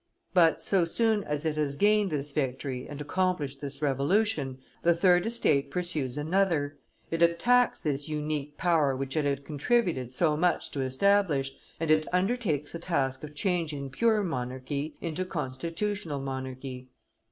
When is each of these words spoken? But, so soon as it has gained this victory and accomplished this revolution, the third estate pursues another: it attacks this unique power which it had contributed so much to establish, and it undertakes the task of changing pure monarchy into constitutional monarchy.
But, 0.33 0.63
so 0.63 0.83
soon 0.83 1.23
as 1.25 1.45
it 1.45 1.57
has 1.57 1.75
gained 1.75 2.09
this 2.09 2.31
victory 2.31 2.87
and 2.89 2.99
accomplished 2.99 3.61
this 3.61 3.83
revolution, 3.83 4.57
the 4.81 4.95
third 4.95 5.27
estate 5.27 5.69
pursues 5.69 6.17
another: 6.17 6.79
it 7.11 7.21
attacks 7.21 7.79
this 7.81 8.09
unique 8.09 8.57
power 8.57 8.95
which 8.95 9.15
it 9.15 9.25
had 9.25 9.45
contributed 9.45 10.11
so 10.11 10.35
much 10.35 10.71
to 10.71 10.81
establish, 10.81 11.51
and 11.79 11.91
it 11.91 12.07
undertakes 12.11 12.71
the 12.71 12.79
task 12.79 13.23
of 13.23 13.35
changing 13.35 13.91
pure 13.91 14.23
monarchy 14.23 14.95
into 15.01 15.23
constitutional 15.23 16.19
monarchy. 16.19 16.89